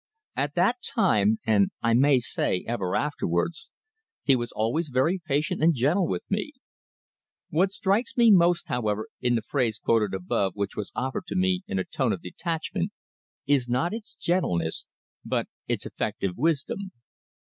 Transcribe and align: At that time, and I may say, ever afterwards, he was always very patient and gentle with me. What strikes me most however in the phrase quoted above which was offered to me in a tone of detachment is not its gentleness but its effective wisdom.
At 0.35 0.55
that 0.55 0.77
time, 0.81 1.37
and 1.45 1.69
I 1.83 1.93
may 1.93 2.17
say, 2.17 2.65
ever 2.67 2.95
afterwards, 2.95 3.69
he 4.23 4.35
was 4.35 4.51
always 4.51 4.89
very 4.89 5.21
patient 5.23 5.61
and 5.61 5.75
gentle 5.75 6.07
with 6.07 6.23
me. 6.27 6.53
What 7.51 7.71
strikes 7.71 8.17
me 8.17 8.31
most 8.31 8.67
however 8.67 9.09
in 9.21 9.35
the 9.35 9.43
phrase 9.43 9.77
quoted 9.77 10.15
above 10.15 10.53
which 10.55 10.75
was 10.75 10.91
offered 10.95 11.27
to 11.27 11.35
me 11.35 11.61
in 11.67 11.77
a 11.77 11.83
tone 11.85 12.13
of 12.13 12.23
detachment 12.23 12.91
is 13.45 13.69
not 13.69 13.93
its 13.93 14.15
gentleness 14.15 14.87
but 15.23 15.47
its 15.67 15.85
effective 15.85 16.35
wisdom. 16.35 16.91